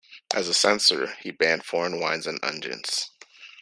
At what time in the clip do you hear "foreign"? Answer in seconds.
1.63-1.99